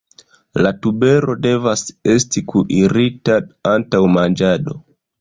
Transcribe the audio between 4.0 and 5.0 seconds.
manĝado.